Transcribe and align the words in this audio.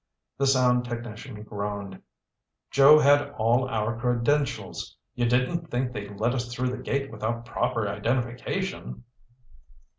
The 0.39 0.47
sound 0.47 0.83
technician 0.85 1.43
groaned. 1.43 2.01
"Joe 2.71 2.97
had 2.97 3.29
all 3.37 3.69
our 3.69 3.95
credentials. 3.99 4.97
You 5.13 5.27
didn't 5.27 5.69
think 5.69 5.91
they'd 5.93 6.17
let 6.19 6.33
us 6.33 6.51
through 6.51 6.69
the 6.71 6.81
gate 6.81 7.11
without 7.11 7.45
proper 7.45 7.87
identification?" 7.87 9.03